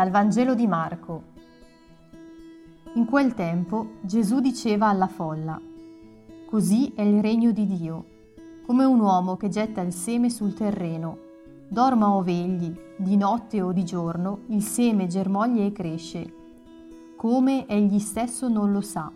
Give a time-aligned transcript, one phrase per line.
[0.00, 1.22] Dal Vangelo di Marco.
[2.94, 5.60] In quel tempo Gesù diceva alla folla,
[6.46, 8.04] Così è il regno di Dio,
[8.64, 11.18] come un uomo che getta il seme sul terreno.
[11.68, 16.32] Dorma o vegli, di notte o di giorno, il seme germoglia e cresce,
[17.14, 19.12] come egli stesso non lo sa.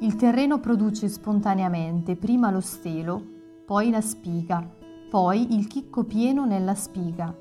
[0.00, 3.24] Il terreno produce spontaneamente prima lo stelo,
[3.64, 4.68] poi la spiga,
[5.08, 7.34] poi il chicco pieno nella spiga,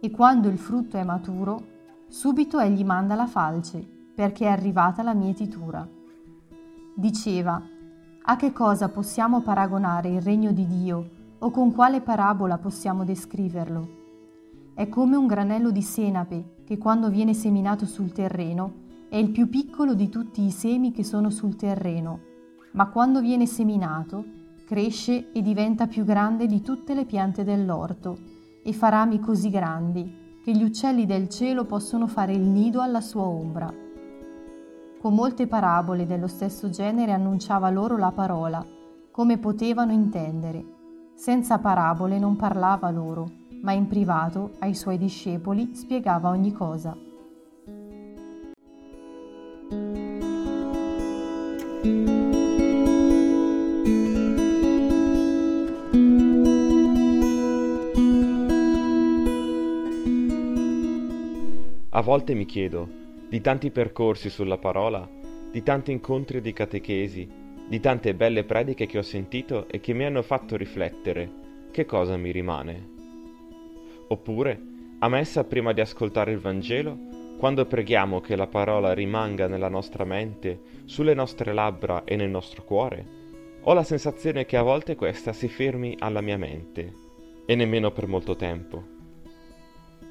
[0.00, 1.70] e quando il frutto è maturo,
[2.12, 3.82] subito egli manda la falce,
[4.14, 5.88] perché è arrivata la mietitura.
[6.94, 7.60] Diceva,
[8.24, 14.00] a che cosa possiamo paragonare il regno di Dio o con quale parabola possiamo descriverlo?
[14.74, 18.74] È come un granello di senape che quando viene seminato sul terreno
[19.08, 22.20] è il più piccolo di tutti i semi che sono sul terreno,
[22.72, 24.22] ma quando viene seminato
[24.66, 28.18] cresce e diventa più grande di tutte le piante dell'orto
[28.62, 33.00] e fa rami così grandi che gli uccelli del cielo possono fare il nido alla
[33.00, 33.72] sua ombra.
[35.00, 38.64] Con molte parabole dello stesso genere annunciava loro la parola,
[39.12, 40.64] come potevano intendere.
[41.14, 43.30] Senza parabole non parlava loro,
[43.62, 46.96] ma in privato ai suoi discepoli spiegava ogni cosa.
[61.94, 62.88] A volte mi chiedo,
[63.28, 65.06] di tanti percorsi sulla parola,
[65.50, 67.28] di tanti incontri di catechesi,
[67.68, 71.30] di tante belle prediche che ho sentito e che mi hanno fatto riflettere,
[71.70, 72.88] che cosa mi rimane?
[74.08, 74.60] Oppure,
[75.00, 76.96] a messa prima di ascoltare il Vangelo,
[77.36, 82.64] quando preghiamo che la parola rimanga nella nostra mente, sulle nostre labbra e nel nostro
[82.64, 83.06] cuore,
[83.60, 86.90] ho la sensazione che a volte questa si fermi alla mia mente,
[87.44, 88.91] e nemmeno per molto tempo.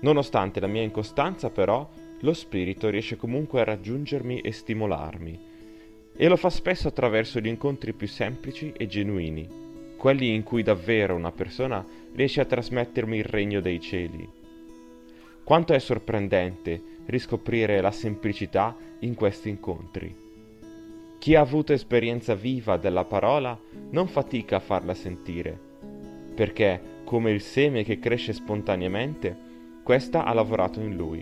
[0.02, 5.40] Nonostante la mia incostanza, però, lo spirito riesce comunque a raggiungermi e stimolarmi,
[6.16, 9.48] e lo fa spesso attraverso gli incontri più semplici e genuini,
[9.98, 14.28] quelli in cui davvero una persona riesce a trasmettermi il regno dei cieli.
[15.44, 20.16] Quanto è sorprendente riscoprire la semplicità in questi incontri.
[21.20, 23.60] Chi ha avuto esperienza viva della parola
[23.92, 25.58] non fatica a farla sentire,
[26.34, 29.50] perché, come il seme che cresce spontaneamente,
[29.92, 31.22] questa ha lavorato in lui.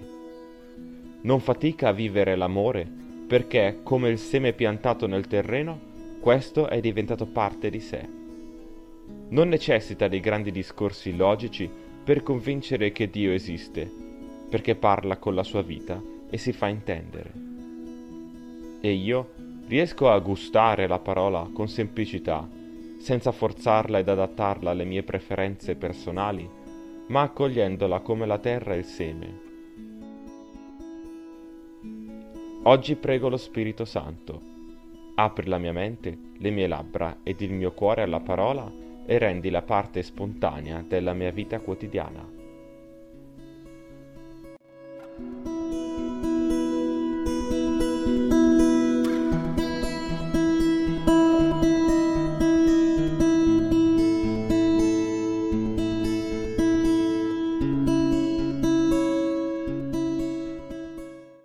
[1.22, 2.88] Non fatica a vivere l'amore
[3.28, 5.80] perché, come il seme piantato nel terreno,
[6.20, 8.08] questo è diventato parte di sé.
[9.30, 11.68] Non necessita di grandi discorsi logici
[12.04, 13.92] per convincere che Dio esiste,
[14.48, 16.00] perché parla con la sua vita
[16.30, 17.32] e si fa intendere.
[18.82, 19.32] E io
[19.66, 22.48] riesco a gustare la parola con semplicità,
[23.00, 26.58] senza forzarla ed adattarla alle mie preferenze personali
[27.10, 29.48] ma accogliendola come la terra e il seme.
[32.64, 34.42] Oggi prego lo Spirito Santo.
[35.16, 38.72] Apri la mia mente, le mie labbra ed il mio cuore alla parola
[39.06, 42.38] e rendi la parte spontanea della mia vita quotidiana.